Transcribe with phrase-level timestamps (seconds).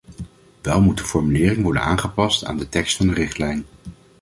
[0.61, 3.65] Wel moet de formulering worden aangepast aan de tekst van de richtlijn.